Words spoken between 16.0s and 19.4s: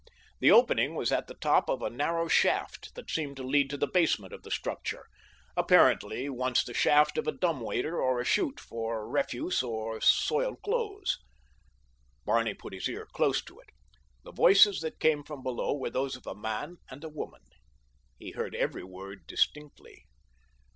of a man and a woman. He heard every word